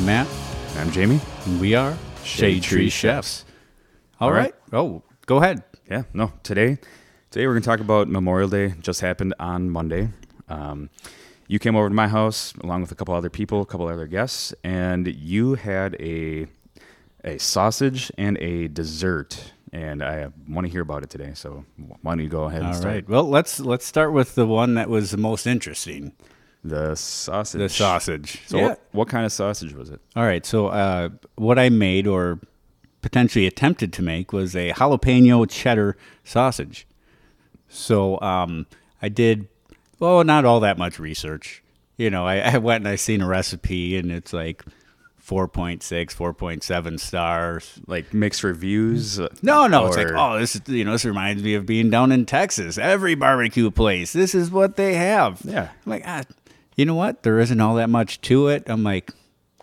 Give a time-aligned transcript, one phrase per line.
[0.00, 0.26] I'm Matt,
[0.78, 1.20] I'm Jamie.
[1.44, 1.94] and we are
[2.24, 3.44] Shade Tree Chefs.
[4.18, 4.44] All All right.
[4.44, 4.54] right.
[4.72, 5.62] Oh, go ahead.
[5.90, 6.78] Yeah, no, today,
[7.30, 8.72] today we're gonna talk about Memorial Day.
[8.80, 10.08] Just happened on Monday.
[10.48, 10.88] Um,
[11.48, 14.06] you came over to my house along with a couple other people, a couple other
[14.06, 16.46] guests, and you had a
[17.22, 19.52] a sausage and a dessert.
[19.70, 21.32] And I want to hear about it today.
[21.34, 21.66] So
[22.00, 23.06] why don't you go ahead and All right.
[23.06, 26.12] Well, let's let's start with the one that was the most interesting,
[26.62, 27.58] The sausage.
[27.58, 28.42] the sausage.
[28.46, 28.68] So Yeah.
[28.68, 30.00] what, what kind of sausage was it?
[30.14, 30.44] All right.
[30.44, 32.38] So uh, what I made or
[33.02, 36.86] potentially attempted to make was a jalapeno cheddar sausage.
[37.68, 38.66] So um,
[39.00, 39.48] I did,
[39.98, 41.62] well, not all that much research.
[41.96, 44.62] You know, I, I went and I seen a recipe, and it's like
[45.24, 45.80] 4.6,
[46.14, 47.80] 4.7 stars.
[47.86, 49.18] Like mixed reviews?
[49.42, 52.10] No, no, it's like, oh, this is, you know, this reminds me of being down
[52.12, 52.76] in Texas.
[52.78, 55.40] Every barbecue place, this is what they have.
[55.44, 55.68] Yeah.
[55.86, 56.22] I'm like, ah,
[56.80, 57.22] you know what?
[57.22, 58.64] There isn't all that much to it.
[58.68, 59.10] I'm like,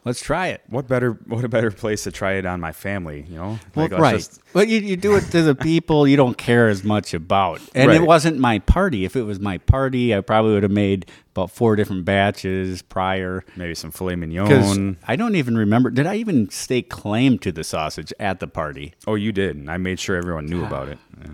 [0.06, 0.62] let's try it.
[0.70, 1.14] What better?
[1.26, 3.26] What a better place to try it on my family?
[3.28, 4.16] You know, Well, Like, let's right.
[4.16, 7.60] just- but you, you do it to the people you don't care as much about.
[7.76, 9.04] And it wasn't my party.
[9.06, 13.44] If it was my party, I probably would have made about four different batches prior.
[13.56, 14.98] maybe some filet mignon.
[15.08, 15.90] I don't even remember.
[15.90, 18.94] Did I even stake claim to the sausage at the party?
[19.08, 19.56] Oh, you did.
[19.56, 20.98] And I made sure everyone knew about it.
[21.20, 21.28] Yeah.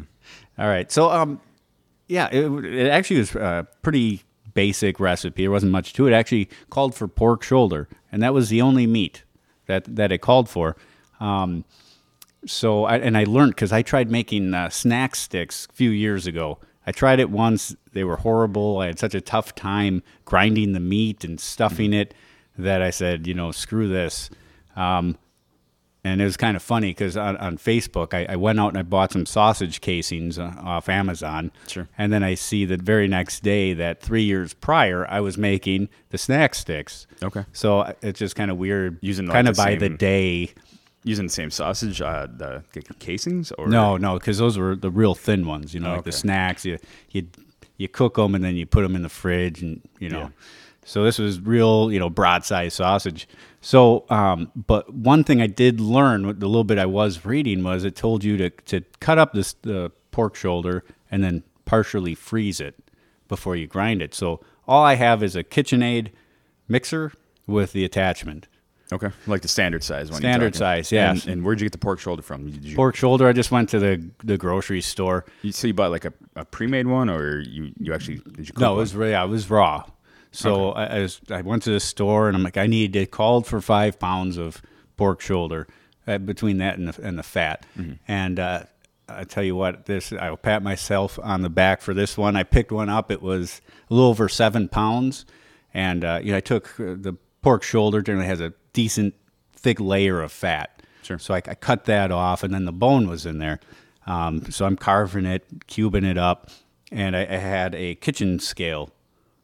[0.57, 0.91] All right.
[0.91, 1.39] So, um,
[2.07, 4.23] yeah, it, it actually was a pretty
[4.53, 5.43] basic recipe.
[5.43, 6.11] There wasn't much to it.
[6.11, 6.15] it.
[6.15, 9.23] Actually, called for pork shoulder, and that was the only meat
[9.67, 10.75] that that it called for.
[11.19, 11.65] Um,
[12.45, 16.27] so, I, and I learned because I tried making uh, snack sticks a few years
[16.27, 16.59] ago.
[16.85, 17.75] I tried it once.
[17.93, 18.79] They were horrible.
[18.79, 22.13] I had such a tough time grinding the meat and stuffing it
[22.57, 24.29] that I said, you know, screw this.
[24.75, 25.17] Um,
[26.05, 28.77] and it was kind of funny because on, on Facebook, I, I went out and
[28.77, 31.51] I bought some sausage casings uh, off Amazon.
[31.67, 31.87] Sure.
[31.97, 35.87] And then I see the very next day that three years prior, I was making
[36.09, 37.07] the snack sticks.
[37.21, 37.45] Okay.
[37.53, 38.97] So uh, it's just kind of weird.
[39.01, 40.53] Using, kind of the by the day.
[41.05, 42.63] Using the same sausage, uh, the
[42.99, 45.73] casings, or No, no, because those were the real thin ones.
[45.73, 46.63] You know, like the snacks.
[46.63, 46.79] You
[47.11, 47.27] you
[47.75, 50.19] you cook them and then you put them in the fridge, and you know.
[50.19, 50.29] Yeah.
[50.85, 53.27] So this was real, you know, broadside sausage.
[53.63, 57.63] So, um, but one thing I did learn with the little bit I was reading
[57.63, 62.13] was it told you to to cut up this the pork shoulder and then partially
[62.13, 62.75] freeze it
[63.29, 64.13] before you grind it.
[64.13, 66.09] So all I have is a KitchenAid
[66.67, 67.13] mixer
[67.47, 68.49] with the attachment.
[68.91, 70.19] Okay, like the standard size one.
[70.19, 71.11] Standard size, yeah.
[71.11, 72.51] And, and where'd you get the pork shoulder from?
[72.51, 73.29] Did you, Pork shoulder.
[73.29, 75.23] I just went to the the grocery store.
[75.41, 78.53] you, so you bought like a, a pre-made one, or you you actually did you
[78.53, 79.85] cook No, it was yeah, it was raw.
[80.33, 83.05] So I, I, was, I went to the store and I'm like, I need to
[83.05, 84.61] called for five pounds of
[84.97, 85.67] pork shoulder
[86.07, 87.65] uh, between that and the, and the fat.
[87.77, 87.93] Mm-hmm.
[88.07, 88.63] And uh,
[89.07, 92.35] I tell you what, this I'll pat myself on the back for this one.
[92.35, 93.11] I picked one up.
[93.11, 95.25] It was a little over seven pounds,
[95.73, 98.01] and uh, you know I took uh, the pork shoulder.
[98.01, 99.13] Generally has a decent
[99.55, 100.81] thick layer of fat.
[101.03, 101.19] Sure.
[101.19, 103.59] So I, I cut that off, and then the bone was in there.
[104.07, 106.49] Um, so I'm carving it, cubing it up,
[106.91, 108.89] and I, I had a kitchen scale,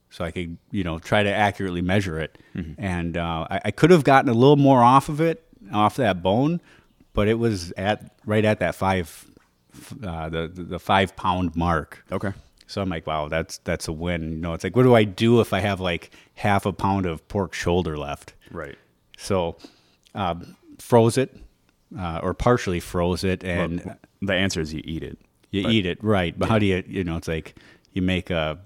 [0.09, 2.37] so I could you know try to accurately measure it.
[2.77, 6.21] And uh, I, I could have gotten a little more off of it, off that
[6.21, 6.59] bone,
[7.13, 9.25] but it was at right at that five,
[10.03, 12.03] uh, the the the five pound mark.
[12.11, 12.33] okay.
[12.67, 14.31] So I'm like, wow, that's that's a win.
[14.33, 17.07] You know, it's like, what do I do if I have like half a pound
[17.07, 18.33] of pork shoulder left?
[18.51, 18.77] Right.
[19.17, 19.57] So,
[20.13, 21.35] um, froze it,
[21.97, 25.17] uh, or partially froze it, and Well, the answer is you eat it.
[25.49, 26.37] you eat it right.
[26.37, 27.55] But how do you, you know, it's like
[27.93, 28.59] you make a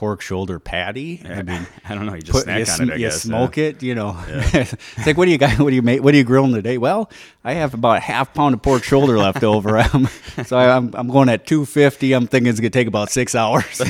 [0.00, 1.20] pork shoulder patty.
[1.28, 2.14] I mean, I don't know.
[2.14, 2.92] You just put, snack you, on it.
[2.94, 3.20] I you guess.
[3.20, 3.82] smoke it.
[3.82, 4.74] You know, it's
[5.06, 5.58] like, what do you got?
[5.58, 6.02] What do you make?
[6.02, 6.78] What are you grilling today?
[6.78, 7.10] Well,
[7.44, 9.78] I have about a half pound of pork shoulder left over.
[9.92, 10.08] Um,
[10.44, 12.12] so I, I'm I'm going at 250.
[12.12, 13.80] I'm thinking it's gonna take about six hours.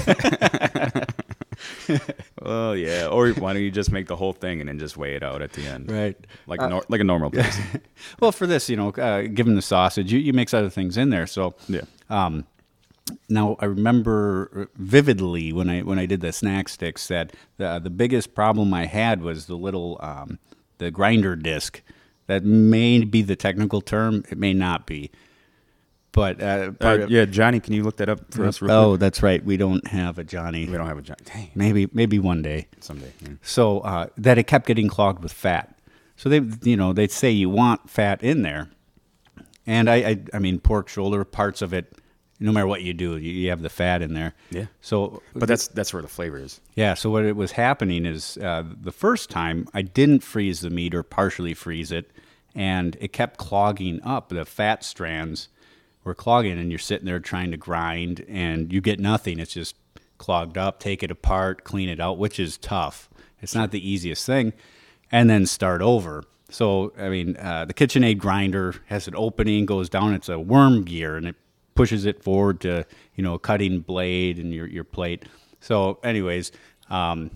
[2.43, 3.07] Oh yeah.
[3.07, 5.43] Or why don't you just make the whole thing and then just weigh it out
[5.43, 5.91] at the end?
[5.91, 6.17] right.
[6.47, 7.83] Like nor- like a normal person.
[8.19, 11.11] Well, for this, you know, uh, given the sausage, you, you mix other things in
[11.11, 11.27] there.
[11.27, 11.83] So Yeah.
[12.09, 12.47] Um,
[13.29, 17.91] now I remember vividly when I when I did the snack sticks that the the
[17.91, 20.39] biggest problem I had was the little um,
[20.79, 21.83] the grinder disc.
[22.27, 24.25] That may be the technical term.
[24.31, 25.11] It may not be.
[26.13, 28.71] But uh, part Uh, of- yeah, Johnny, can you look that up for us real
[28.73, 29.01] oh, quick?
[29.01, 29.45] that's right.
[29.45, 30.67] We don't have a Johnny.
[30.67, 31.21] We don't have a Johnny.
[31.25, 31.51] Dang.
[31.55, 32.67] Maybe maybe one day.
[32.81, 33.13] Someday.
[33.23, 33.31] yeah.
[33.43, 35.77] So uh, that it kept getting clogged with fat.
[36.17, 38.71] So they, you know, they'd say you want fat in there,
[39.67, 41.97] and I, I, I mean, pork shoulder parts of it.
[42.43, 44.33] No matter what you do, you, have the fat in there.
[44.51, 44.67] Yeah.
[44.81, 46.61] So, But that's that's where the flavor is.
[46.75, 46.95] yeah.
[46.95, 50.95] So what it was happening is uh, the first time I didn't freeze the meat
[50.95, 52.11] or partially freeze it,
[52.55, 54.31] and it kept clogging up.
[54.31, 55.49] The fat strands
[56.03, 59.39] were clogging, and you're sitting there trying to grind, and you get nothing.
[59.39, 59.77] It's just
[60.17, 60.81] clogged up.
[60.81, 63.11] Take it apart, clean it out, which is tough.
[63.43, 64.53] It's not the easiest thing.
[65.13, 66.25] and then start over.
[66.49, 70.15] So I mean, uh, the KitchenAid grinder has an opening, goes down.
[70.15, 71.37] It's a worm gear, and it
[71.75, 72.85] pushes it forward to
[73.15, 75.25] you know a cutting blade and your your plate.
[75.61, 76.53] So, anyways,
[76.89, 77.31] um,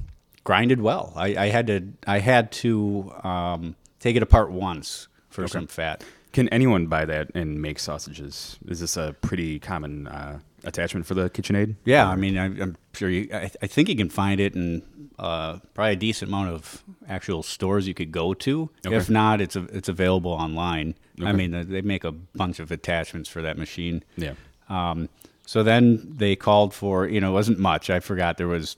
[0.45, 1.13] grinded well.
[1.17, 6.05] I, I had to I had to um, take it apart once for some fat.
[6.33, 8.59] Can anyone buy that and make sausages?
[8.67, 11.77] Is this a pretty common uh, attachment for the KitchenAid?
[11.85, 13.29] Yeah, I mean, I, I'm sure you.
[13.33, 14.83] I, I think you can find it in
[15.19, 18.71] uh, probably a decent amount of actual stores you could go to.
[18.87, 18.97] Okay.
[18.97, 20.95] If not, it's a, it's available online.
[21.23, 24.03] I mean, they- they make a bunch of attachments for that machine.
[24.17, 24.33] Yeah.
[24.69, 25.09] Um,
[25.47, 27.91] so then they called for, you know, it wasn't much.
[27.91, 28.77] I forgot there was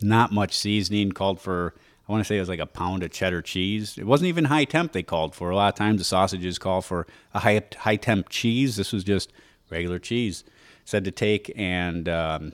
[0.00, 1.12] not much seasoning.
[1.12, 1.74] Called for,
[2.08, 3.96] I want to say it was like a pound of cheddar cheese.
[3.98, 5.50] It wasn't even high temp they called for.
[5.50, 8.76] A lot of times the sausages call for a high high temp cheese.
[8.76, 9.32] This was just
[9.70, 10.44] regular cheese.
[10.84, 12.52] Said to take and um,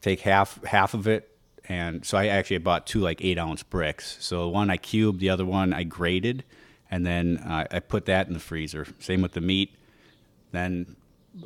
[0.00, 1.36] take half half of it.
[1.68, 4.16] And so I actually bought two like eight ounce bricks.
[4.20, 6.44] So one I cubed, the other one I grated,
[6.90, 8.86] and then uh, I put that in the freezer.
[9.00, 9.74] Same with the meat.
[10.50, 10.96] Then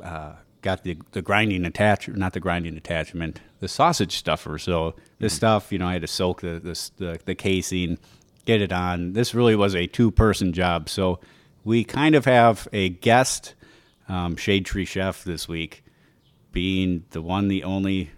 [0.01, 4.57] uh, got the the grinding attachment, not the grinding attachment, the sausage stuffer.
[4.57, 7.99] So this stuff, you know, I had to soak the this, the the casing,
[8.45, 9.13] get it on.
[9.13, 10.89] This really was a two person job.
[10.89, 11.19] So
[11.63, 13.53] we kind of have a guest
[14.09, 15.83] um, shade tree chef this week,
[16.51, 18.11] being the one, the only,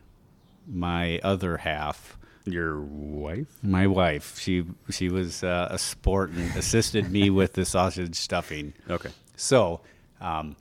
[0.67, 2.17] my other half.
[2.45, 3.47] Your wife?
[3.63, 8.73] My wife, she she was uh, a sport and assisted me with the sausage stuffing.
[8.89, 9.09] Okay.
[9.35, 9.81] So,
[10.21, 10.55] um,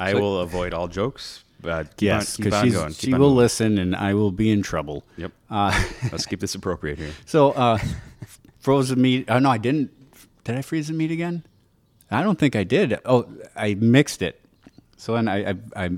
[0.00, 1.44] I So- will avoid all jokes.
[1.60, 2.92] But yes, because going.
[2.92, 3.36] she will moving.
[3.36, 5.02] listen, and I will be in trouble.
[5.16, 5.32] Yep.
[5.48, 7.12] Uh, Let's keep this appropriate here.
[7.24, 7.78] so, uh,
[8.58, 9.24] frozen meat.
[9.30, 9.90] Oh no, I didn't.
[10.44, 11.42] Did I freeze the meat again?
[12.14, 12.98] I don't think I did.
[13.04, 13.26] Oh,
[13.56, 14.40] I mixed it.
[14.96, 15.90] So then I I, I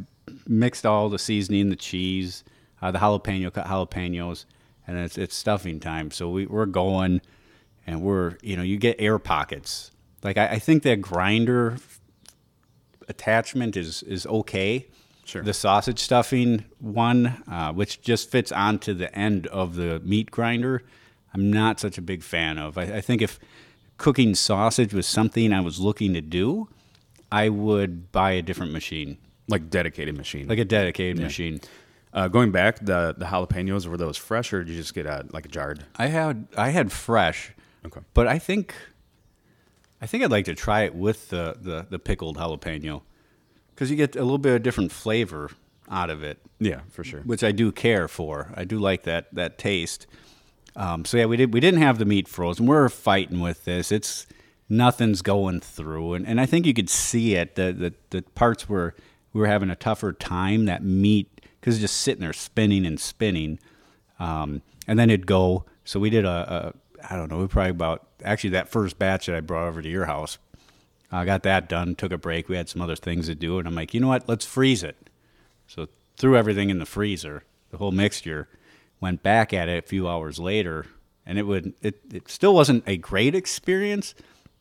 [0.46, 2.44] mixed all the seasoning, the cheese,
[2.82, 4.44] uh, the jalapeno, cut jalapenos,
[4.86, 6.10] and it's it's stuffing time.
[6.10, 7.20] So we we're going,
[7.86, 9.90] and we're you know you get air pockets.
[10.22, 11.76] Like I, I think that grinder
[13.08, 14.86] attachment is is okay.
[15.24, 15.42] Sure.
[15.42, 20.84] The sausage stuffing one, uh, which just fits onto the end of the meat grinder,
[21.34, 22.78] I'm not such a big fan of.
[22.78, 23.40] I, I think if
[23.98, 26.69] cooking sausage was something I was looking to do,
[27.32, 30.48] I would buy a different machine, Like dedicated machine.
[30.48, 31.60] like a dedicated machine.
[32.12, 35.26] uh, going back, the the jalapenos were those fresh or did you just get a
[35.32, 35.84] like a jarred?
[35.96, 37.52] I had I had fresh,
[37.84, 38.00] Okay.
[38.14, 38.75] but I think
[40.00, 43.02] I think I'd like to try it with the the, the pickled jalapeno
[43.75, 45.50] because you get a little bit of different flavor
[45.90, 46.38] out of it.
[46.58, 47.20] Yeah, for sure.
[47.20, 48.52] which I do care for.
[48.54, 50.06] I do like that that taste.
[50.76, 52.67] Um, so yeah, we did we didn't have the meat frozen.
[52.67, 53.90] We're fighting with this.
[53.90, 54.26] It's
[54.69, 57.55] nothing's going through, and, and I think you could see it.
[57.55, 58.94] The, the the parts where
[59.32, 60.67] we were having a tougher time.
[60.67, 63.58] That meat because it's just sitting there spinning and spinning,
[64.20, 65.64] um, and then it'd go.
[65.84, 67.38] So we did a, a I don't know.
[67.38, 70.38] We probably about actually that first batch that I brought over to your house.
[71.11, 71.94] I got that done.
[71.94, 72.49] Took a break.
[72.49, 74.28] We had some other things to do, and I'm like, you know what?
[74.28, 75.09] Let's freeze it.
[75.66, 78.49] So threw everything in the freezer, the whole mixture.
[79.00, 80.87] Went back at it a few hours later,
[81.26, 84.15] and it would it, it still wasn't a great experience,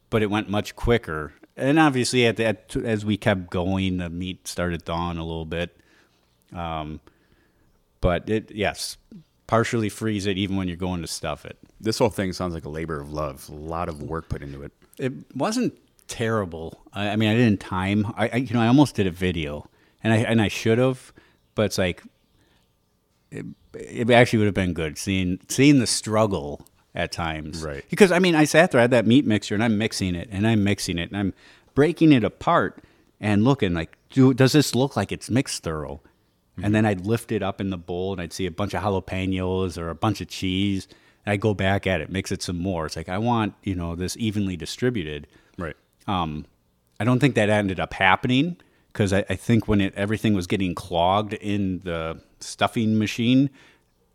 [0.10, 1.34] but it went much quicker.
[1.58, 5.46] And obviously, at, the, at as we kept going, the meat started thawing a little
[5.46, 5.78] bit.
[6.54, 7.00] Um,
[8.02, 8.98] but it yes,
[9.48, 11.58] partially freeze it even when you're going to stuff it.
[11.80, 13.50] This whole thing sounds like a labor of love.
[13.50, 14.72] A lot of work put into it.
[14.98, 15.78] It wasn't
[16.08, 16.82] terrible.
[16.94, 18.14] I, I mean, I didn't time.
[18.18, 19.70] I, I you know I almost did a video,
[20.04, 21.14] and I and I should have,
[21.56, 22.04] but it's like
[23.36, 27.64] it, it actually would have been good seeing seeing the struggle at times.
[27.64, 27.84] Right.
[27.90, 30.30] Because I mean, I sat there, I had that meat mixer, and I'm mixing it,
[30.32, 31.34] and I'm mixing it, and I'm
[31.74, 32.82] breaking it apart,
[33.20, 36.02] and looking like, do does this look like it's mixed thorough?
[36.64, 38.82] And then I'd lift it up in the bowl, and I'd see a bunch of
[38.82, 40.88] jalapenos or a bunch of cheese.
[41.26, 42.86] And I'd go back at it, mix it some more.
[42.86, 45.28] It's like I want you know this evenly distributed.
[45.58, 45.76] Right.
[46.08, 46.46] Um,
[46.98, 48.56] I don't think that ended up happening
[48.94, 53.50] because I, I think when it everything was getting clogged in the stuffing machine,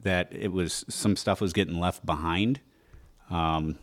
[0.03, 2.61] that it was some stuff was getting left behind.
[3.31, 3.79] Um,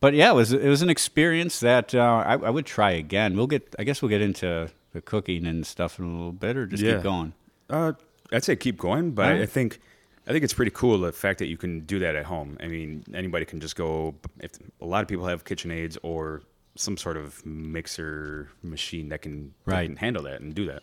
[0.00, 3.36] but yeah, it was it was an experience that uh, I, I would try again.
[3.36, 6.56] We'll get I guess we'll get into the cooking and stuff in a little bit,
[6.56, 6.94] or just Yeah.
[6.94, 7.32] keep going.
[7.68, 7.92] Uh,
[8.32, 9.42] I'd say keep going, but Alright.
[9.42, 9.80] I think
[10.26, 12.56] I think it's pretty cool the fact that you can do that at home.
[12.60, 14.14] I mean, anybody can just go.
[14.40, 16.42] If a lot of people have KitchenAids or
[16.74, 20.82] some sort of mixer machine that can, that can handle that and do that.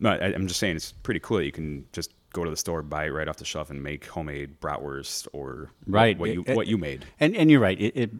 [0.00, 2.56] No, I, I'm just saying it's pretty cool that you can just go to the
[2.56, 6.16] store, buy it right off the shelf, and make homemade bratwurst or Right.
[6.18, 7.04] what, you It- what you made.
[7.18, 7.80] And and you're right.
[7.80, 8.10] It, it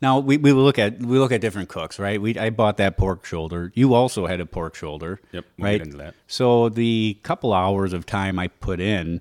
[0.00, 2.20] now we, we look at we look at different cooks, right?
[2.20, 3.70] We I bought that pork shoulder.
[3.74, 5.20] You also had a pork shoulder.
[5.32, 5.78] Yep, we'll right.
[5.78, 6.14] get into that.
[6.26, 9.20] So the couple hours of time I put in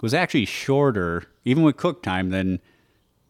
[0.00, 2.60] was actually shorter, even with cook time, than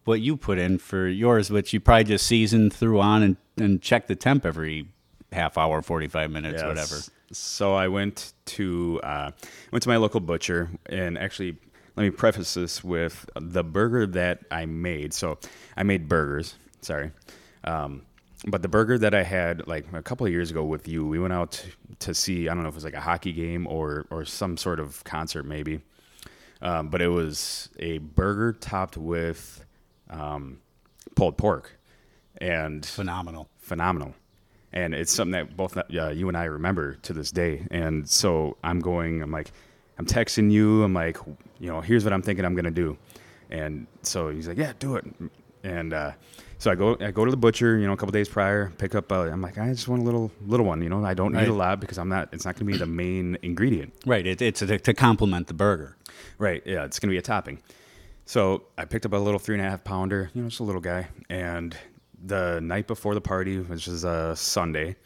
[0.04, 3.82] what you put in for yours, which you probably just season through on and, and
[3.82, 4.86] check the temp every
[5.32, 6.66] half hour, forty five minutes, Yes.
[6.68, 6.96] whatever.
[7.32, 9.30] So I went to uh,
[9.72, 11.56] went to my local butcher, and actually,
[11.96, 15.14] let me preface this with the burger that I made.
[15.14, 15.38] So
[15.76, 16.54] I made burgers.
[16.82, 17.10] Sorry,
[17.64, 18.02] um,
[18.46, 21.18] but the burger that I had like a couple of years ago with you, we
[21.18, 21.64] went out
[22.00, 22.48] to see.
[22.48, 25.02] I don't know if it was like a hockey game or or some sort of
[25.04, 25.80] concert, maybe.
[26.60, 29.64] Um, but it was a burger topped with
[30.10, 30.60] um,
[31.16, 31.78] pulled pork,
[32.38, 33.48] and Phenomenal.
[33.58, 34.14] phenomenal.
[34.72, 37.66] And it's something that both uh, you and I remember to this day.
[37.70, 39.52] And so I'm going, I'm like,
[39.98, 40.82] I'm texting you.
[40.82, 41.18] I'm like,
[41.60, 42.96] you know, here's what I'm thinking I'm going to do.
[43.50, 45.04] And so he's like, yeah, do it.
[45.62, 46.12] And uh,
[46.58, 48.94] so I go, I go to the butcher, you know, a couple days prior, pick
[48.94, 51.32] up, uh, I'm like, I just want a little, little one, you know, I don't
[51.34, 51.42] Right.
[51.42, 53.92] need a lot because I'm not, it's not going to be the main ingredient.
[54.06, 54.26] Right.
[54.26, 55.96] It, it's to, to complement the burger.
[56.38, 56.62] Right.
[56.64, 57.60] Yeah, it's gonna be a topping.
[58.24, 60.64] So I picked up a little three and a half pounder, you know, just a
[60.64, 61.08] little guy.
[61.28, 61.76] And
[62.24, 64.96] the night before the party, which is a Sunday,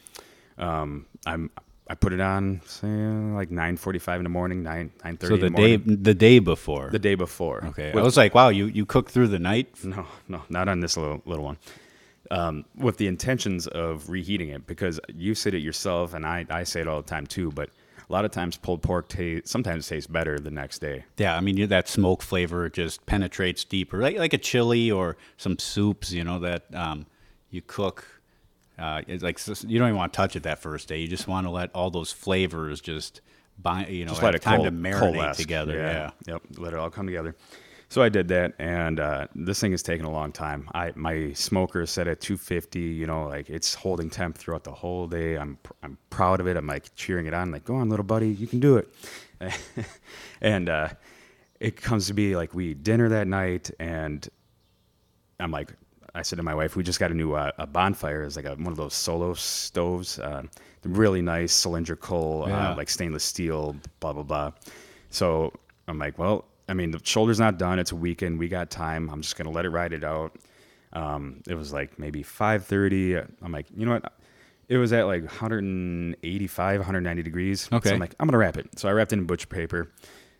[0.57, 1.49] um, I'm
[1.89, 5.35] I put it on say like nine forty five in the morning, nine nine thirty.
[5.35, 6.89] So the day the day before.
[6.91, 7.65] the day before.
[7.67, 7.91] okay.
[7.93, 9.83] With- I was like, wow, you you cooked through the night.
[9.83, 11.57] no, no, not on this little little one.
[12.29, 16.65] Um, with the intentions of reheating it, because you said it yourself, and I, I
[16.65, 17.51] say it all the time too.
[17.51, 17.69] But
[18.09, 21.03] a lot of times, pulled pork ta- sometimes tastes better the next day.
[21.17, 25.59] Yeah, I mean that smoke flavor just penetrates deeper, like like a chili or some
[25.59, 26.11] soups.
[26.11, 27.05] You know that um,
[27.49, 28.05] you cook.
[28.79, 30.99] Uh, it's like you don't even want to touch it that first day.
[30.99, 33.21] You just want to let all those flavors just
[33.57, 33.89] bind.
[33.89, 35.37] You know, just let it time coal- to marinate coalesce.
[35.37, 35.75] together.
[35.75, 36.11] Yeah.
[36.27, 36.41] Yep.
[36.59, 37.35] Let it all come together.
[37.89, 40.69] So I did that, and uh, this thing is taking a long time.
[40.73, 42.79] I my smoker is set at 250.
[42.81, 45.35] You know, like it's holding temp throughout the whole day.
[45.37, 46.57] I'm I'm proud of it.
[46.57, 47.49] I'm like cheering it on.
[47.51, 48.89] Like, go on, little buddy, you can do it.
[50.41, 50.89] and uh,
[51.61, 54.27] it comes to be like we eat dinner that night, and
[55.39, 55.71] I'm like,
[56.13, 58.23] I said to my wife, we just got a new uh, a bonfire.
[58.23, 60.43] It's like a, one of those solo stoves, uh,
[60.83, 62.71] really nice cylindrical, Yeah.
[62.71, 64.51] uh, like stainless steel, blah blah blah.
[65.09, 65.53] So
[65.87, 67.79] I'm like, well, I mean, the shoulder's not done.
[67.79, 68.39] It's a weekend.
[68.39, 69.09] We got time.
[69.09, 70.37] I'm just gonna let it ride it out.
[70.93, 73.25] Um, it was like maybe 5:30.
[73.41, 74.13] I'm like, you know what?
[74.67, 77.69] It was at like 185, 190 degrees.
[77.71, 77.89] Okay.
[77.89, 78.77] So I'm like, I'm gonna wrap it.
[78.77, 79.91] So I wrapped it in butcher paper,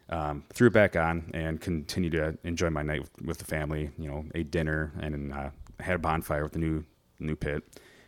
[0.10, 3.90] um, threw it back on, and continued to enjoy my night with, with the family.
[3.98, 6.84] You know, ate dinner and uh, had a bonfire with the new
[7.20, 7.64] new pit.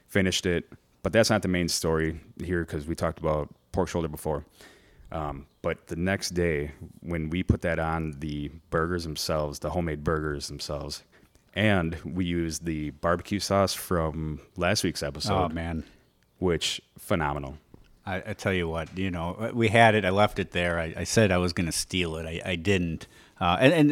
[0.07, 0.71] Finished it,
[1.03, 4.43] but that's not the main story here because we talked about pork shoulder before.
[5.11, 10.03] Um, but the next day, when we put that on the burgers themselves, the homemade
[10.03, 11.03] burgers themselves,
[11.55, 15.83] and we used the barbecue sauce from last week's episode, Oh man,
[16.37, 17.57] which phenomenal.
[18.05, 20.05] I, I tell you what, you know, we had it.
[20.05, 20.79] I left it there.
[20.79, 22.25] I, I said I was going to steal it.
[22.25, 23.07] I, I didn't.
[23.41, 23.91] Uh, and,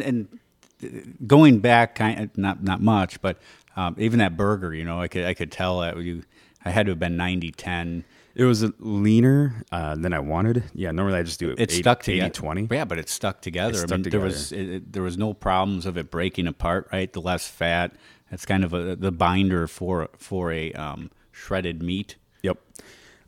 [0.80, 3.38] and going back, kind of, not not much, but
[3.76, 6.22] um, even that burger, you know, I could I could tell that you.
[6.64, 8.02] I had to have been 90-10.
[8.38, 10.62] It was leaner uh, than I wanted.
[10.72, 11.58] Yeah, normally I just do it.
[11.58, 12.30] It eight- stuck 80, together.
[12.34, 12.68] 20.
[12.70, 13.74] Yeah, but it stuck together.
[13.74, 14.18] I stuck mean, together.
[14.20, 16.88] there was it, it- there was no problems of it breaking apart.
[16.92, 17.94] Right, the less fat.
[18.30, 22.14] That's kind of a, the binder for for a um, shredded meat.
[22.44, 22.58] Yep.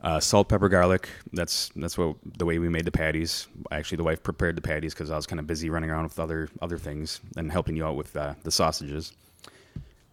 [0.00, 1.08] Uh, salt, pepper, garlic.
[1.32, 3.48] That's that's what the way we made the patties.
[3.72, 6.20] Actually, the wife prepared the patties because I was kind of busy running around with
[6.20, 9.12] other other things and helping you out with uh, the sausages.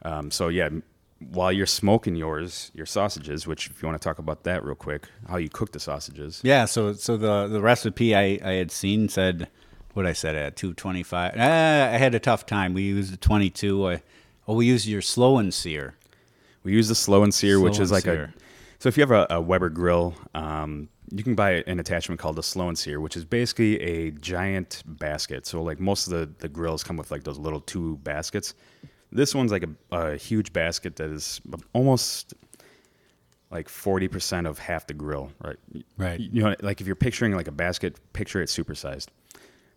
[0.01, 0.69] Um, so yeah,
[1.19, 4.75] while you're smoking yours, your sausages, which if you want to talk about that real
[4.75, 6.41] quick, how you cook the sausages.
[6.43, 9.49] Yeah, so so the the recipe I, I had seen said
[9.93, 11.33] what I said at two twenty five.
[11.37, 12.73] Ah, I had a tough time.
[12.73, 13.87] We used the twenty two.
[13.87, 14.03] I,
[14.47, 15.95] oh, we used your slow and sear.
[16.63, 18.33] We use the slow and sear, which is like sear.
[18.35, 18.41] a.
[18.79, 22.35] So if you have a, a Weber grill, um, you can buy an attachment called
[22.35, 25.47] the slow and sear, which is basically a giant basket.
[25.47, 28.53] So like most of the the grills come with like those little two baskets.
[29.11, 31.41] This one's like a, a huge basket that is
[31.73, 32.33] almost
[33.51, 35.57] like forty percent of half the grill, right?
[35.97, 36.19] Right.
[36.19, 39.07] You know, like if you're picturing like a basket, picture it supersized.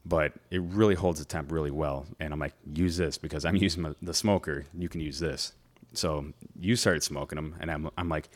[0.06, 2.06] But it really holds the temp really well.
[2.20, 4.64] And I'm like, use this because I'm using my, the smoker.
[4.76, 5.52] You can use this.
[5.92, 6.24] So
[6.58, 8.30] you started smoking them, and I'm, I'm like,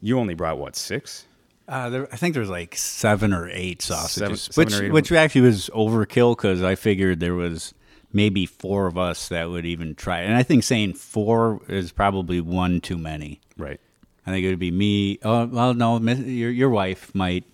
[0.00, 1.26] you only brought what six?
[1.68, 4.92] Uh, there, I think there's like seven or eight sausages, Seven- seven which or eight
[4.92, 7.74] which actually was overkill because I figured there was
[8.14, 10.20] maybe four of us that would even try.
[10.20, 13.40] And I think saying four is probably one too many.
[13.58, 13.80] Right.
[14.26, 15.18] I think it would be me.
[15.22, 17.44] Oh well, no, your your wife might,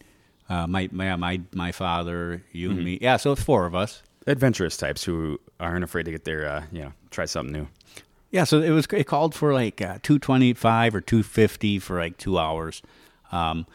[0.48, 2.84] uh, might my my my father, you, Mm-hmm.
[2.84, 2.98] me.
[3.00, 4.02] Yeah, so it's four of us.
[4.26, 7.66] Adventurous types who aren't afraid to get their, uh, you know, try something new.
[8.30, 11.80] Yeah, so it was it called for like uh, two twenty five or two fifty
[11.80, 12.82] for like two hours.
[13.32, 13.66] Um,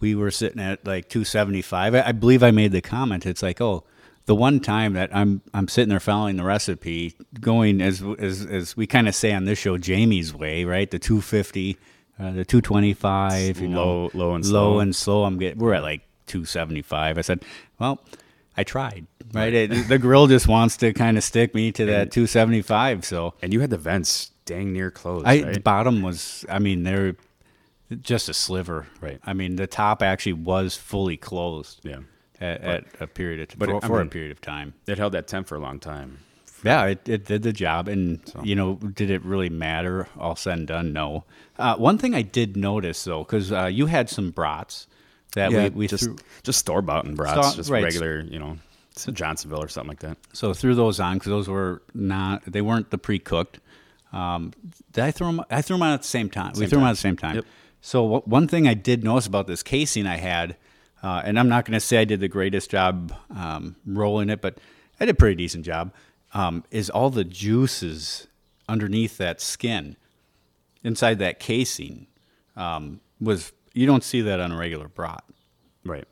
[0.00, 1.94] we were sitting at like two seventy five.
[1.94, 3.24] I, I believe I made the comment.
[3.26, 3.84] It's like, oh,
[4.26, 8.76] the one time that I'm I'm sitting there following the recipe, going as as as
[8.76, 10.90] we kind of say on this show, Jamie's way, right?
[10.90, 11.76] The 250,
[12.20, 13.74] uh, the 225, you Low-
[14.08, 14.72] know, low and slow.
[14.74, 15.24] low and slow.
[15.24, 17.18] I'm getting we're at like 275.
[17.18, 17.44] I said,
[17.78, 18.00] well.
[18.54, 19.50] I tried, right?
[19.54, 23.02] It, the grill just wants to kind of stick me to that 275.
[23.02, 26.82] So And you had the vents dang near closed, I the bottom was I mean
[26.82, 27.16] they're
[28.02, 28.88] just a sliver.
[29.00, 29.18] Right.
[29.24, 31.80] I mean the top actually was fully closed.
[31.82, 32.00] Yeah.
[32.42, 34.74] At, at a period of but for, it- I for a mean- period of time.
[34.86, 36.18] It held that temp for a long time.
[36.64, 40.06] Yeah, it, it did the job, and you know, did it really matter?
[40.16, 41.24] All said and done, no.
[41.58, 44.86] Uh, one thing I did notice though, because uh, you had some brats
[45.34, 47.82] that we, we just threw, just store bought and brats, Store- just right.
[47.82, 48.58] regular, you know,
[49.12, 50.18] Johnsonville or something like that.
[50.32, 53.58] so threw those on because those were not they weren't the pre cooked.
[54.12, 54.52] Um,
[54.92, 55.42] did I throw them?
[55.50, 56.52] I threw them on at the same time.
[56.54, 56.84] we Same threw them time.
[56.84, 57.34] on at the same time.
[57.36, 57.44] Yep.
[57.80, 60.56] So wh- one thing I did notice about this casing I had,
[61.02, 64.40] uh, and I'm not going to say I did the greatest job um, rolling it,
[64.40, 64.58] but
[65.00, 65.92] I did a pretty decent job.
[66.34, 68.26] Um, is all the juices
[68.68, 69.96] underneath that skin,
[70.82, 72.06] inside that casing,
[72.56, 75.24] um, was you don't see that on a regular brat.
[75.84, 76.06] Right.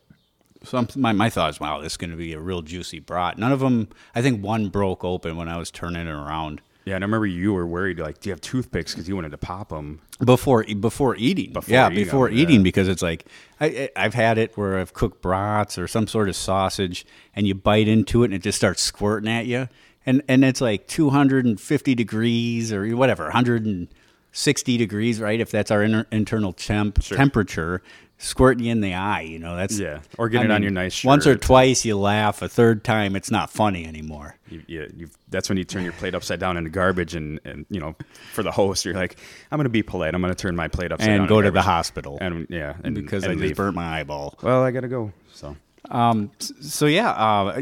[0.64, 2.98] So I'm, my my thought is, wow, this is going to be a real juicy
[2.98, 3.38] brat.
[3.38, 3.88] None of them.
[4.14, 7.26] I think one broke open when I was turning it around Yeah, and I remember
[7.26, 8.92] you were worried, like, do you have toothpicks?
[8.92, 10.00] Because you wanted to pop them.
[10.24, 11.52] before before eating.
[11.52, 12.62] Before yeah, eating before them, eating yeah.
[12.64, 13.26] because it's like
[13.60, 17.06] I, I've had it where I've cooked brats or some sort of sausage,
[17.36, 19.68] and you bite into it and it just starts squirting at you,
[20.04, 25.38] and and it's like 250 degrees or whatever, 160 degrees, right?
[25.38, 27.82] If that's our inter- internal temp temperature.
[28.22, 30.92] Squirting you in the eye, you know that's Yeah, or get it on your nice
[30.92, 31.08] shirt.
[31.08, 34.36] Once or twice you laugh, a third time it's not funny anymore.
[34.50, 37.80] You, you, that's when you turn your plate upside down into garbage, and, and you
[37.80, 37.96] know,
[38.34, 39.16] for the host, you're like,
[39.50, 40.14] I'm going to be polite.
[40.14, 42.46] I'm going to turn my plate upside down and go into to the hospital And
[42.50, 43.50] yeah, and, because and I leave.
[43.50, 44.38] just burnt my eyeball.
[44.42, 45.12] Well, I got to go.
[45.32, 45.56] So
[45.90, 47.58] Um, so yeah, uh,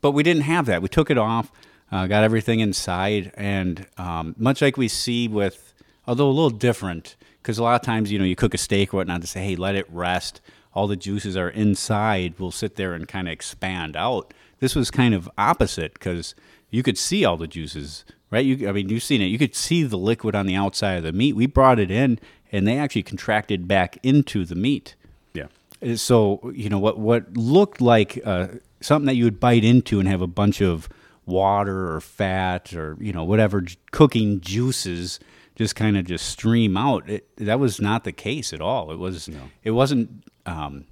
[0.00, 0.80] but we didn't have that.
[0.80, 1.52] We took it off,
[1.92, 5.74] uh, got everything inside, and um, much like we see with,
[6.06, 7.14] although a little different,
[7.48, 9.42] because a lot of times you know you cook a steak or whatnot to say,
[9.42, 10.42] hey, let it rest.
[10.74, 12.34] All the juices are inside.
[12.38, 14.34] We'll sit there and kind of expand out.
[14.60, 16.34] This was kind of opposite because
[16.68, 18.44] you could see all the juices, right?
[18.44, 19.28] You, I mean, you've seen it.
[19.28, 21.36] You could see the liquid on the outside of the meat.
[21.36, 22.20] We brought it in,
[22.52, 24.94] and they actually contracted back into the meat.
[25.32, 25.46] yeah,
[25.82, 28.48] Uh, so you know what what looked like uh,
[28.82, 30.86] something that you would bite into and have a bunch of
[31.24, 35.18] water or fat or you know whatever cooking juices
[35.58, 38.96] just kind of just stream out it, that was not the case at all it
[38.98, 39.28] was
[39.62, 40.08] it wasn't
[40.46, 40.84] um,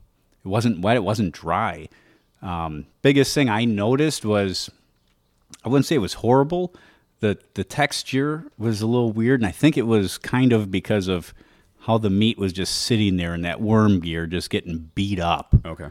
[0.45, 1.89] it wasn't wet it wasn't dry
[2.43, 4.69] um, biggest thing i noticed was
[5.65, 6.75] I wouldn't say it was horrible.
[7.21, 11.09] The the texture was a little weird, and I think it was kind of because
[11.09, 11.33] of
[11.81, 15.55] how the meat was just sitting there in that worm gear, just getting beat up.
[15.65, 15.89] okay,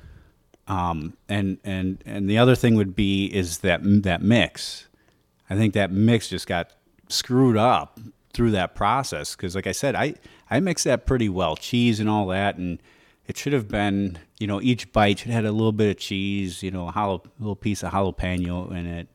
[0.68, 4.88] Um, and and and the other thing would be is that that mix.
[5.50, 6.72] I think that mix just got
[7.10, 8.00] screwed up
[8.36, 10.14] through that process because, like I said, I
[10.52, 12.80] I mixed that pretty well, cheese and all that, and
[13.28, 15.98] it should have been you know each bite should have had a little bit of
[15.98, 19.08] cheese, you know, a hollow, little piece of jalapeno in it.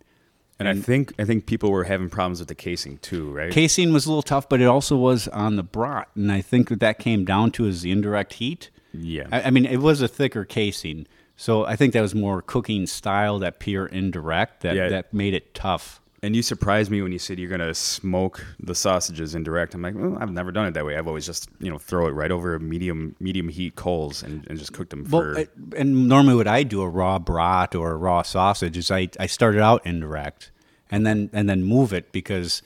[0.58, 3.52] and I think I think people were having problems with the casing too, right?
[3.52, 6.70] Casing was a little tough, but it also was on the brat, and I think
[6.70, 8.70] what that came down to is the indirect heat.
[8.92, 9.26] Yeah.
[9.30, 11.06] I, I mean it was a thicker casing,
[11.36, 14.88] so I think that was more cooking style, that pure indirect that Yeah.
[14.88, 16.00] that made it tough.
[16.22, 19.74] And you surprised me when you said you're gonna smoke the sausages indirect.
[19.74, 20.96] I'm like, well, I've never done it that way.
[20.96, 24.58] I've always just you know throw it right over medium medium heat coals and, and
[24.58, 25.34] just cook them for.
[25.34, 25.44] Well,
[25.76, 29.26] and normally what I do a raw brat or a raw sausage is I, I
[29.26, 30.50] start it out indirect
[30.90, 32.62] and then and then move it because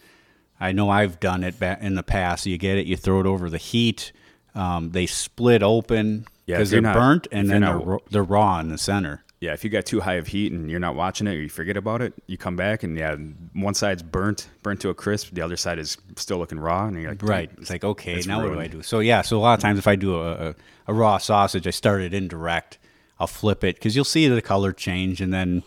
[0.60, 2.46] I know I've done it in the past.
[2.46, 4.12] You get it, you throw it over the heat.
[4.56, 8.22] Um, they split open because if you're they're not- burnt, and then they're, not- they're
[8.22, 9.23] raw in the center.
[9.44, 11.48] Yeah, if you got too high of heat and you're not watching it or you
[11.48, 13.14] forget about it, you come back and yeah,
[13.52, 17.00] one side's burnt burnt to a crisp, the other side is still looking raw, and
[17.00, 17.50] you're like, Right.
[17.60, 18.82] It's like, okay, now what do I do?
[18.82, 20.54] So, yeah, so a lot of times if I do a, a,
[20.88, 22.78] a raw sausage, I start it indirect.
[23.20, 25.62] I'll flip it because you'll see the color change and then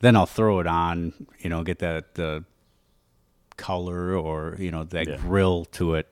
[0.00, 2.44] then I'll throw it on, you know, get that the
[3.56, 5.16] color or, you know, that Yeah.
[5.18, 6.08] grill to it.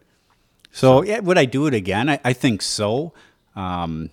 [0.71, 2.09] So, yeah, would I do it again?
[2.09, 3.13] I, I think so.
[3.57, 4.11] Um,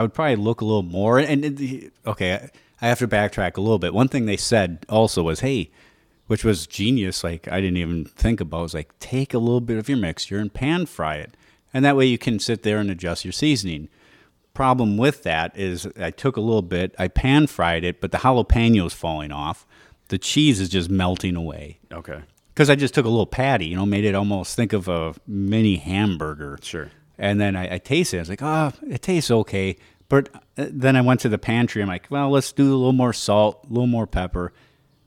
[0.00, 1.18] I would probably look a little more.
[1.18, 3.92] And the- okay, I, I have to backtrack a little bit.
[3.92, 5.70] One thing they said also was, hey,
[6.26, 7.22] which was genius.
[7.22, 8.60] Like I didn't even think about.
[8.60, 11.36] It Was like take a little bit of your mixture and pan fry it,
[11.74, 13.90] and that way you can sit there and adjust your seasoning.
[14.54, 18.18] Problem with that is I took a little bit, I pan fried it, but the
[18.18, 19.66] jalapeno is falling off.
[20.08, 22.22] The cheese is just melting away Okay,
[22.54, 25.14] because I just took a little patty, you know, made it almost think of a
[25.26, 26.58] mini hamburger.
[26.62, 26.90] Sure.
[27.20, 28.18] And then I, I tasted it.
[28.18, 29.76] I was like, oh, it tastes okay,
[30.08, 31.82] But uh, then I went to the pantry.
[31.82, 34.52] I'm like, well, let's do a little more salt, a little more pepper.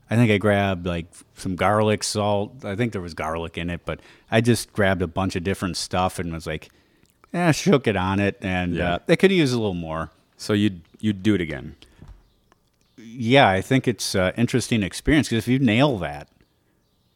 [0.08, 2.64] I think I grabbed like some garlic salt.
[2.64, 3.98] I think there was garlic in it, but
[4.30, 6.68] I just grabbed a bunch of different stuff and was like,
[7.32, 8.94] yeah, shook it on it, and Yeah.
[8.94, 10.10] uh, they could use a little more.
[10.36, 11.74] So you'd you'd do it again.
[12.96, 16.28] Yeah, I think it's an interesting experience because if you nail that,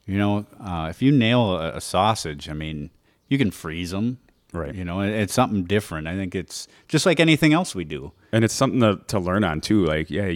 [0.06, 2.90] you know, uh, if you nail a, a sausage, I mean,
[3.28, 4.18] you can freeze them.
[4.52, 4.74] Right.
[4.74, 6.06] You know, it's something different.
[6.08, 8.12] I think it's just like anything else we do.
[8.32, 9.84] And it's something to, to learn on too.
[9.84, 10.34] Like, yeah,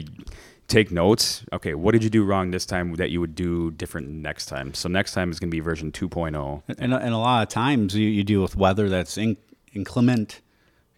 [0.68, 1.44] take notes.
[1.52, 4.74] Okay, what did you do wrong this time that you would do different next time?
[4.74, 6.08] So next time is going to be version oh.
[6.08, 6.62] 2.0.
[6.78, 9.36] And, and a lot of times you, you deal with weather that's in,
[9.72, 10.40] inclement.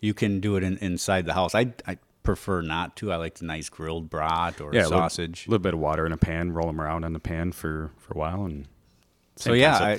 [0.01, 1.55] You can do it in, inside the house.
[1.55, 3.13] I, I prefer not to.
[3.13, 6.13] I like the nice grilled brat or Yeah, a little- little, bit of water in
[6.13, 8.67] a pan, roll them around in the pan for, for a while, and
[9.37, 9.99] so yeah.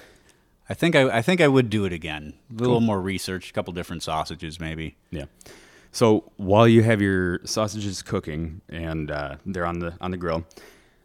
[0.69, 2.33] I, think I, I think I would do it again.
[2.51, 4.95] A little more research, a couple different sausages maybe.
[5.11, 5.25] Yeah.
[5.91, 10.45] So while you have your sausages cooking and uh, they're on the on the grill,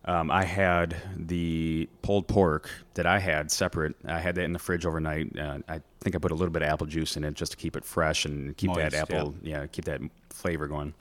[0.04, 3.94] um, I had the pulled pork that I had separate.
[4.04, 5.38] I had that in the fridge overnight.
[5.38, 7.56] Uh, I think I put a little bit of apple juice in it just to
[7.56, 9.66] keep it fresh and keep Moist, that apple, yeah.
[9.66, 10.94] keep that flavor going.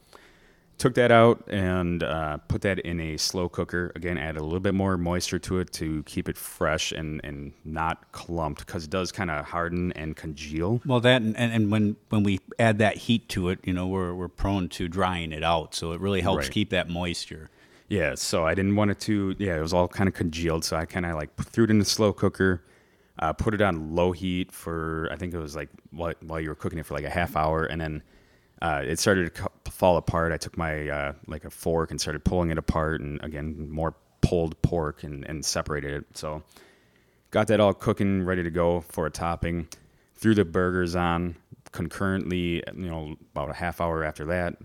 [0.80, 3.92] Took that out and uh, put that in a slow cooker.
[3.96, 7.52] Again, added a little bit more moisture to it to keep it fresh and, and
[7.66, 10.82] not clumped because it does kind of harden and congeal.
[10.86, 13.88] Well, that and, and, and when when we add that heat to it, you know,
[13.88, 15.76] we're we're prone to drying it out.
[15.76, 16.52] So it really helps Right.
[16.54, 17.50] keep that moisture.
[17.90, 19.36] Yeah, so I didn't want it to.
[19.38, 21.80] Yeah, it was all kind of congealed, so I kind of like threw it in
[21.80, 22.64] the slow cooker,
[23.18, 26.48] uh, put it on low heat for I think it was like while, while you
[26.48, 28.02] were cooking it for like a half hour, and then
[28.62, 30.32] uh, it started to fall apart.
[30.32, 33.96] I took my uh, like a fork and started pulling it apart, and again more
[34.22, 36.18] pulled pork and, and separated it.
[36.18, 36.44] So
[37.32, 39.68] got that all cooking, ready to go for a topping.
[40.16, 41.36] Threw the burgers on
[41.72, 42.64] concurrently.
[42.76, 44.58] You know, about a half hour after that.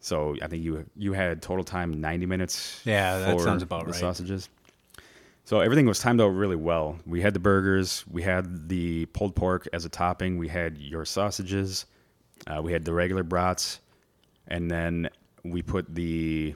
[0.00, 2.82] So I think you you had total time ninety minutes.
[2.84, 4.00] Yeah, that sounds about the right.
[4.00, 4.48] Sausages.
[5.46, 6.98] So everything was timed out really well.
[7.04, 11.04] We had the burgers, we had the pulled pork as a topping, we had your
[11.04, 11.84] sausages,
[12.46, 13.80] uh, we had the regular brats,
[14.48, 15.08] and then
[15.44, 16.54] we put the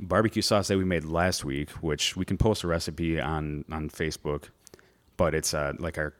[0.00, 3.88] barbecue sauce that we made last week, which we can post a recipe on on
[3.90, 4.44] Facebook,
[5.16, 6.14] but it's uh, like our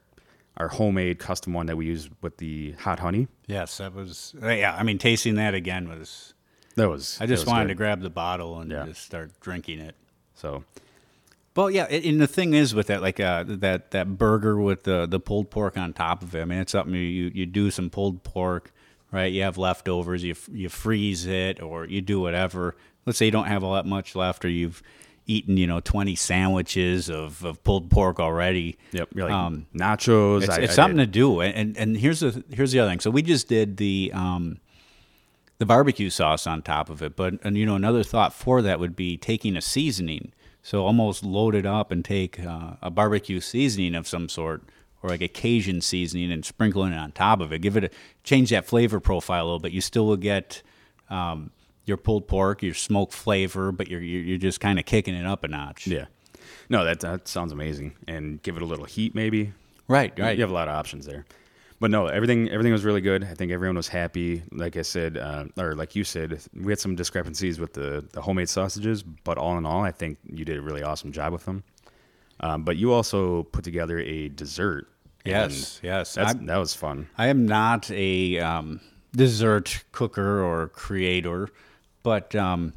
[0.59, 3.29] our homemade custom one that we use with the hot honey.
[3.47, 4.75] Yes, that was yeah.
[4.79, 6.35] I mean, tasting that again was.
[6.75, 7.69] That was I just was wanted good.
[7.69, 8.87] to grab the bottle and Yeah.
[8.87, 9.95] just start drinking it.
[10.35, 10.65] So
[11.55, 15.05] Well, yeah, and the thing is with that, like uh, that that burger with the
[15.07, 16.41] the pulled pork on top of it.
[16.41, 18.73] I mean, it's something you you do some pulled pork,
[19.13, 19.33] right?
[19.33, 22.75] You have leftovers, you you freeze it, or you do whatever.
[23.07, 24.83] Let's say you don't have all that much left, or you've
[25.27, 28.77] eaten you know twenty sandwiches of, of pulled pork already.
[28.93, 29.09] Yep.
[29.15, 30.43] You're like Um, nachos.
[30.43, 32.91] It's, I- it's I something did- to do, and, and here's the here's the other
[32.91, 33.01] thing.
[33.01, 34.59] So we just did the um,
[35.59, 38.81] the barbecue sauce on top of it, but and you know another thought for that
[38.81, 40.33] would be taking a seasoning.
[40.65, 44.63] So almost load it up and take uh, a barbecue seasoning of some sort,
[45.03, 47.61] or like a Cajun seasoning, and sprinkling it on top of it.
[47.61, 47.91] Give it a
[48.25, 49.73] change that flavor profile a little bit.
[49.73, 50.63] You still will get
[51.11, 51.51] um,
[51.85, 55.45] your pulled pork, your smoked flavor, but you're you're just kind of kicking it up
[55.45, 55.87] a notch.
[55.87, 56.07] Yeah.
[56.69, 57.95] No, that that sounds amazing.
[58.07, 59.53] And give it a little heat, maybe.
[59.89, 60.37] Right, right.
[60.37, 61.27] You have a lot of options there.
[61.81, 63.25] But no, everything everything was really good.
[63.25, 64.45] I think everyone was happy.
[64.53, 68.23] Like I said, uh, or like you said, we had some discrepancies with the, the
[68.23, 71.45] homemade sausages, but all in all, I think you did a really awesome job with
[71.45, 71.65] them.
[72.39, 74.89] Um, but you also put together a dessert.
[75.25, 76.15] Yes, and yes.
[76.15, 77.09] That's, that was fun.
[77.17, 78.81] I am not a um,
[79.15, 81.49] dessert cooker or creator,
[82.03, 82.73] but um,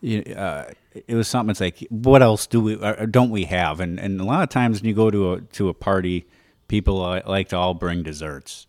[0.00, 0.70] you- uh,
[1.06, 1.50] it was something.
[1.50, 3.78] It's like, what else do we or don't we have?
[3.80, 6.26] And and a lot of times when you go to a to a party,
[6.68, 8.66] people uh, like to all bring desserts.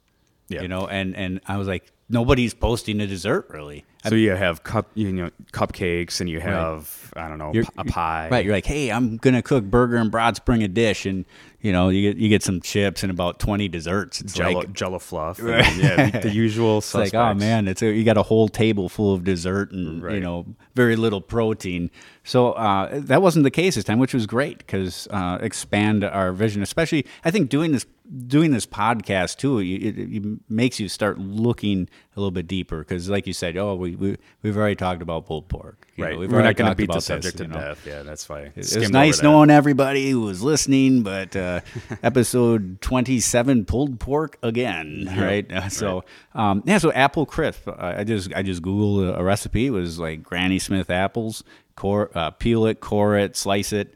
[0.47, 0.61] Yeah.
[0.61, 3.85] You know, and and I was like, nobody's posting a dessert really.
[4.07, 7.83] So you have cup, you know, cupcakes, and you have I don't know You're- a
[7.85, 8.29] pie.
[8.31, 10.39] Right, you're like, hey, I'm gonna cook burger and brats.
[10.39, 11.25] Bring a dish, and
[11.61, 14.21] you know, you get you get some chips and about twenty desserts.
[14.21, 15.39] It's Jello, like, Jello fluff.
[15.39, 16.79] and, yeah, the, usual.
[16.79, 20.01] It's like, oh man, it's a, you got a whole table full of dessert and
[20.11, 21.91] you know very little protein.
[22.23, 26.31] So uh, that wasn't the case this time, which was great because uh, expand our
[26.31, 26.63] vision.
[26.63, 27.85] Especially, I think doing this
[28.27, 32.79] doing this podcast too, it, it, it makes you start looking a little bit deeper
[32.79, 35.87] because, like you said, oh, we, we we've already talked about pulled pork.
[35.95, 37.59] You Right, know, we've we're not going to beat the subject this, to you know.
[37.69, 37.85] death.
[37.85, 38.51] Yeah, that's why.
[38.55, 41.61] It was nice knowing everybody who was listening, but uh,
[42.03, 45.51] episode 27 pulled pork again, right?
[45.51, 47.67] Uh, So, um, yeah, so apple crisp.
[47.67, 49.67] Uh, I just I just googled a, recipe.
[49.67, 51.43] It was like Granny Smith apples,
[51.75, 53.93] core, uh, peel it, core it, slice it.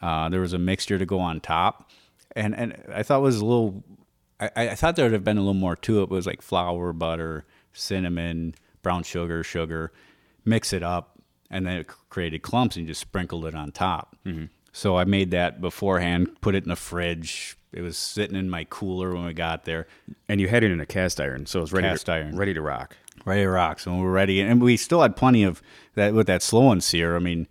[0.00, 1.90] Uh, there was a mixture to go on top,
[2.36, 3.82] and and I thought it was a little.
[4.40, 6.04] I, I thought there would have been a little more to it.
[6.04, 9.92] It was like flour, butter, cinnamon, brown sugar, sugar,
[10.44, 11.18] mix it up,
[11.50, 14.16] and then it created clumps and you just sprinkled it on top.
[14.26, 14.46] Mm-hmm.
[14.72, 17.56] So I made that beforehand, put it in the fridge.
[17.72, 19.86] It was sitting in my cooler when we got there.
[20.28, 22.36] And you had it in a cast iron, so it was ready Cast to, iron.
[22.36, 22.96] ready to rock.
[23.24, 23.80] Ready to rock.
[23.80, 25.60] So we're ready, and we still had plenty of
[25.94, 27.16] that with that slow and sear.
[27.16, 27.48] I mean,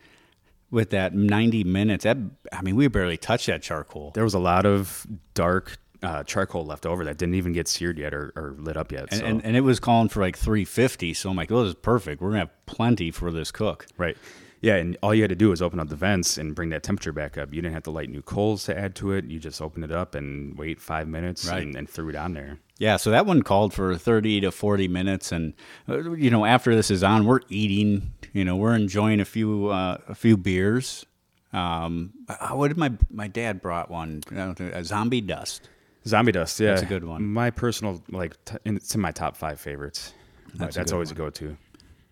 [0.72, 2.18] with that ninety minutes, that
[2.54, 4.12] I mean, we barely touched that charcoal.
[4.12, 7.98] There was a lot of dark uh, charcoal left over that didn't even get seared
[7.98, 9.08] yet or, or lit up yet.
[9.12, 9.26] And, so.
[9.26, 11.14] and, and it was calling for like 350.
[11.14, 12.22] So I'm like, oh, this is perfect.
[12.22, 13.88] We're going to have plenty for this cook.
[13.98, 14.18] Right.
[14.60, 16.82] Yeah, and all you had to do was open up the vents and bring that
[16.82, 17.54] temperature back up.
[17.54, 19.26] You didn't have to light new coals to add to it.
[19.26, 21.62] You just opened it up and wait five minutes Right.
[21.62, 22.58] and, and threw it on there.
[22.80, 25.32] Yeah, so that one called for 30 to 40 minutes.
[25.32, 25.54] And,
[25.88, 29.68] uh, you know, after this is on, we're eating, you know, we're enjoying a few,
[29.68, 31.06] uh, a few beers.
[31.54, 35.70] Um, uh, what did my, my dad brought one, uh, a zombie dust.
[36.08, 37.26] Zombie Dust, yeah, That's a good one.
[37.34, 40.14] My personal, like, t- it's in my top five favorites.
[40.56, 41.58] That's That's, always a go-to.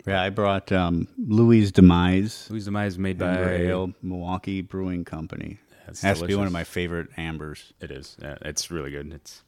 [0.05, 2.47] Yeah, I brought um, Louie's Demise.
[2.49, 5.57] Louie's Demise made by Ale, Milwaukee Brewing Company.
[5.85, 7.73] That's Has to be one of my favorite ambers.
[7.79, 8.15] It is.
[8.21, 9.11] Yeah, it's really good.
[9.13, 9.41] It's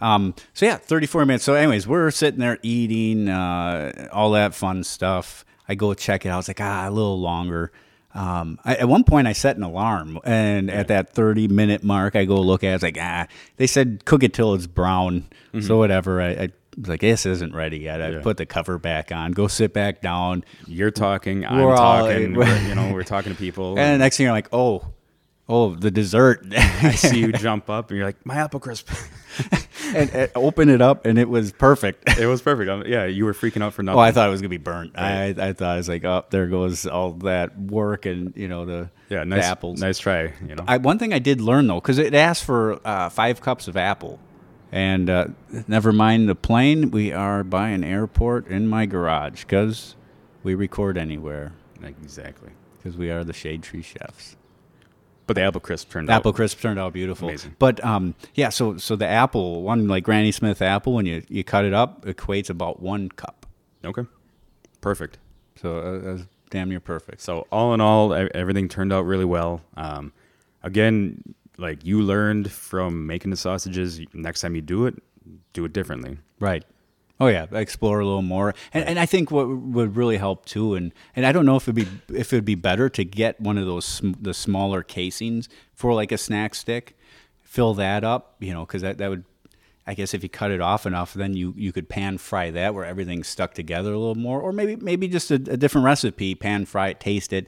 [0.00, 1.44] Um, so yeah, 34 minutes.
[1.44, 5.44] So anyways, we're sitting there eating, uh, all that fun stuff.
[5.68, 6.34] I go check it out.
[6.34, 7.72] I was like, ah, a little longer.
[8.14, 12.14] Um, I, at one point I set an alarm and at that 30 minute mark,
[12.14, 12.74] I go look at it.
[12.74, 15.24] It's like, ah, they said cook it till it's brown.
[15.60, 16.20] So whatever.
[16.22, 16.48] I, I
[16.78, 18.00] was like, this isn't ready yet.
[18.02, 18.20] I Yeah.
[18.22, 20.44] put the cover back on, go sit back down.
[20.66, 22.34] you're talking, I'm We're all- talking.
[22.34, 23.78] we're, you know, we're talking to people.
[23.78, 24.82] And the next thing you're like, oh,
[25.48, 26.44] oh, the dessert.
[26.52, 28.90] I see you jump up and you're like, my apple crisp.
[29.94, 32.08] and, and open it up and it was perfect.
[32.18, 32.70] it was perfect.
[32.70, 33.98] Um, yeah, you were freaking out for nothing.
[33.98, 34.98] Oh, I thought it was gonna be burnt.
[34.98, 38.64] I, I thought it was like, oh, there goes all that work and you know
[38.64, 39.80] the yeah, the nice apples.
[39.80, 40.32] Nice try.
[40.46, 43.40] You know, I, one thing I did learn though, because it asked for uh, five
[43.40, 44.18] cups of apple,
[44.70, 45.26] and uh,
[45.66, 46.90] never mind the plane.
[46.90, 49.96] We are by an airport in my garage because
[50.42, 51.52] we record anywhere
[51.82, 52.50] exactly.
[52.78, 54.36] because we are the Shade Tree Chefs.
[55.32, 57.28] But the apple crisp turned Apple out crisp turned out beautiful.
[57.28, 57.56] Amazing.
[57.58, 61.42] But um, yeah, so so the apple one like Granny Smith apple when you you
[61.42, 63.46] cut it up equates about one cup.
[63.82, 64.04] okay.
[64.82, 65.16] Perfect.
[65.56, 67.22] So uh, that's damn near perfect.
[67.22, 69.62] So all in all, everything turned out really well.
[69.76, 70.12] Um,
[70.62, 71.22] again,
[71.56, 74.00] like you learned from making the sausages.
[74.12, 75.02] Next time you do it,
[75.54, 76.18] do it differently.
[76.40, 76.64] Right.
[77.20, 80.74] Oh yeah, explore a little more, and and I think what would really help too,
[80.74, 81.86] and and I don't know if it'd be
[82.18, 86.10] if it'd be better to get one of those sm- the smaller casings for like
[86.10, 86.96] a snack stick,
[87.42, 89.24] fill that up, you know, because that that would,
[89.86, 92.74] I guess if you cut it off enough, then you you could pan fry that
[92.74, 96.34] where everything's stuck together a little more, or maybe maybe just a, a different recipe,
[96.34, 97.46] pan fry it, taste it,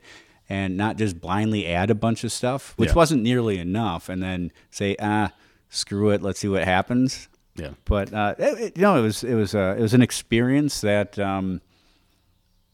[0.48, 2.94] and not just blindly add a bunch of stuff, which Yeah.
[2.96, 5.33] wasn't nearly enough, and then say ah
[5.68, 7.71] screw it, let's see what happens Yeah.
[7.85, 10.81] but uh, it, it- you know, it was it was uh, it was an experience
[10.81, 11.61] that um,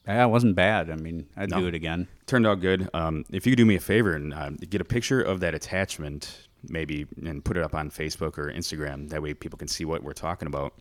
[0.07, 0.90] yeah, it wasn't bad.
[0.90, 1.61] I mean, I'd No.
[1.61, 2.09] do it again.
[2.27, 2.88] Turned out good.
[2.95, 5.55] Um, if you could do me a favor and um, get a picture of that
[5.55, 9.85] attachment, maybe, and put it up on Facebook or Instagram, that way people can see
[9.85, 10.73] what we're talking about.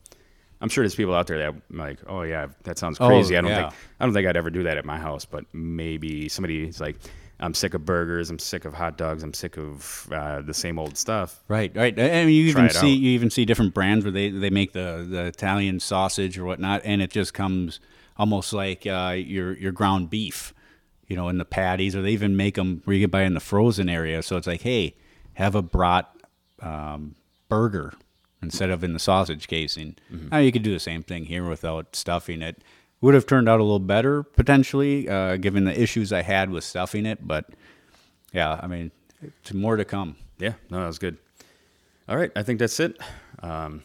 [0.61, 3.37] I'm sure there's people out there that like, oh yeah, that sounds Oh, crazy.
[3.37, 3.69] I don't yeah.
[3.69, 6.97] think I don't think I'd ever do that at my house, but maybe somebody's like,
[7.39, 10.77] I'm sick of burgers, I'm sick of hot dogs, I'm sick of uh, the same
[10.77, 11.41] old stuff.
[11.47, 11.97] Right, right.
[11.97, 12.99] And you Try even see out.
[12.99, 16.81] you even see different brands where they, they make the, the Italian sausage or whatnot,
[16.83, 17.79] and it just comes
[18.17, 20.53] almost like uh, your your ground beef,
[21.07, 23.33] you know, in the patties, or they even make them where you can buy in
[23.33, 24.21] the frozen area.
[24.21, 24.95] So it's like, hey,
[25.35, 26.09] have a brat
[26.61, 27.15] um,
[27.47, 27.93] burger
[28.41, 29.95] instead of in the sausage casing.
[30.09, 32.61] Now you could do the same thing here without stuffing it.
[33.01, 36.63] Would have turned out a little better potentially, uh, given the issues I had with
[36.65, 37.25] stuffing it.
[37.25, 37.45] But
[38.33, 40.17] yeah, I mean, it's more to come.
[40.37, 41.17] Yeah, no, that was good.
[42.09, 42.97] All right, I think that's it.
[43.41, 43.83] Um,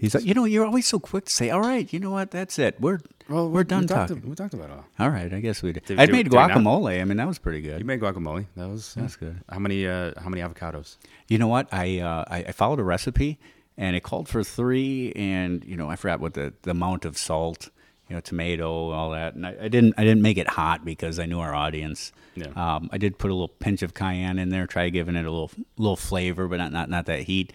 [0.00, 2.30] He's like, you know, you're always so quick to say, "All right, you know what?
[2.30, 2.80] That's it.
[2.80, 4.86] We're well, we're done we talked, talking." we talked about it all.
[4.98, 5.84] All right, I guess we did.
[5.84, 6.98] Did- I made guacamole.
[6.98, 7.78] I mean, that was pretty good.
[7.80, 8.46] You made guacamole.
[8.56, 9.38] That was That's good.
[9.50, 9.86] How many?
[9.86, 10.96] Uh, how many avocados?
[11.28, 11.68] You know what?
[11.70, 13.38] I, uh, I I followed a recipe,
[13.76, 17.18] and it called for three, and you know, I forgot what the, the amount of
[17.18, 17.68] salt,
[18.10, 21.20] you know, tomato, all that, and I, I didn't I didn't make it hot because
[21.20, 22.10] I knew our audience.
[22.34, 22.48] Yeah.
[22.56, 25.30] Um, I did put a little pinch of cayenne in there, try giving it a
[25.30, 27.52] little little flavor, but not not not that heat.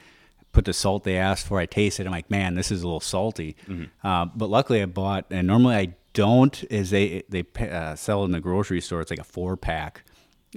[0.54, 1.60] Put the salt they asked for.
[1.60, 2.04] I tasted.
[2.04, 2.06] It.
[2.06, 3.58] I'm like, man, this is a little salty.
[4.02, 6.64] Uh, but luckily, I bought, and normally I don't.
[6.72, 9.02] Is they they uh, sell in the grocery store.
[9.02, 10.04] It's like a four pack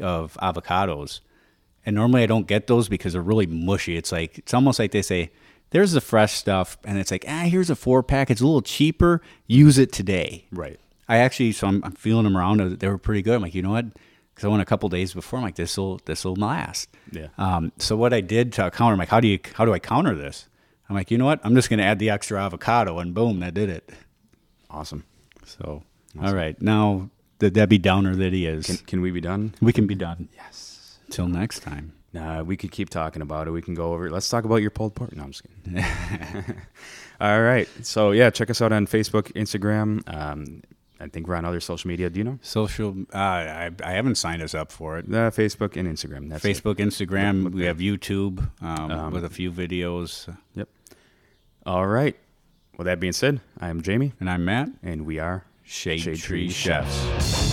[0.00, 1.18] of avocados,
[1.84, 3.96] and normally I don't get those because they're really mushy.
[3.96, 5.32] It's like it's almost like they say,
[5.70, 8.31] "There's the fresh stuff," and it's like, ah, here's a four pack.
[8.31, 9.20] It's a little cheaper.
[9.46, 10.46] Use it today.
[10.52, 10.78] Right.
[11.09, 12.61] I actually, so I'm, I'm feeling them around.
[12.61, 13.35] uh, They were pretty good.
[13.37, 13.87] I'm like, you know what?
[14.35, 15.38] Because I went a couple days before.
[15.38, 16.88] I'm like, this will this will last.
[17.11, 17.28] Yeah.
[17.38, 19.78] Um, so what I did to counter, I'm like, how do you how do I
[19.78, 20.48] counter this?
[20.88, 21.40] I'm like, you know what?
[21.44, 23.90] I'm just going to add the extra avocado, and boom, that did it.
[24.70, 25.04] Awesome.
[25.44, 25.83] So,
[26.22, 26.61] all right.
[26.62, 29.54] Now, the Debbie Downer that he is, Can, can we be done?
[29.61, 30.28] we can be done.
[30.35, 30.98] Yes.
[31.11, 31.92] Till next time.
[32.12, 33.51] Nah, we could keep talking about it.
[33.51, 34.07] We can go over.
[34.07, 34.12] it.
[34.12, 35.14] Let's talk about your pulled pork.
[35.14, 35.85] No, I'm just kidding.
[37.21, 37.68] All right.
[37.83, 40.03] So yeah, check us out on Facebook, Instagram.
[40.12, 40.62] Um,
[41.01, 42.09] I think we're on other social media.
[42.11, 42.38] Do you know?
[42.42, 45.05] Social, uh, I, I haven't signed us up for it.
[45.07, 46.29] Uh, Facebook and Instagram.
[46.31, 46.57] That's it.
[46.57, 50.35] Facebook, Instagram, Look we have YouTube um, Um, with a few videos.
[50.55, 50.68] Yep.
[51.66, 52.16] All right.
[52.77, 56.16] Well, that being said, I am Jamie, And I'm Matt, and we are Shade, Shade
[56.18, 57.47] Tree Tree Chefs.